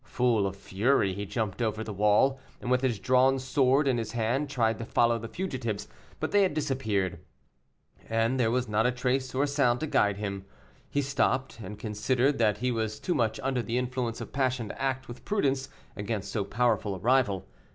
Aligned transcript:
Full 0.03 0.47
of 0.47 0.55
fury, 0.55 1.13
he 1.13 1.27
jumped 1.27 1.61
over 1.61 1.83
the 1.83 1.93
wall, 1.93 2.39
and 2.59 2.71
with 2.71 2.81
his 2.81 2.97
drawn 2.97 3.37
sword 3.37 3.87
in 3.87 3.99
his 3.99 4.13
hand, 4.13 4.49
tried 4.49 4.79
to 4.79 4.85
follow 4.85 5.19
the 5.19 5.27
fugitives, 5.27 5.87
but 6.19 6.31
they 6.31 6.41
had 6.41 6.55
disappeared, 6.55 7.19
and, 8.09 8.39
there 8.39 8.49
was 8.49 8.67
not 8.67 8.87
a 8.87 8.91
trace 8.91 9.35
or 9.35 9.43
a 9.43 9.47
sound 9.47 9.79
to 9.81 9.85
guide 9.85 10.17
him. 10.17 10.45
He 10.89 11.03
stopped, 11.03 11.59
and 11.59 11.77
considered 11.77 12.39
that 12.39 12.57
he 12.57 12.71
was 12.71 12.99
too 12.99 13.13
much 13.13 13.39
under 13.43 13.61
the 13.61 13.77
influence 13.77 14.19
of 14.19 14.33
passion 14.33 14.69
to 14.69 14.81
act 14.81 15.07
with 15.07 15.23
prudence 15.23 15.69
against 15.95 16.31
so 16.31 16.45
powerful 16.45 16.95
a 16.95 16.99
rival. 16.99 17.45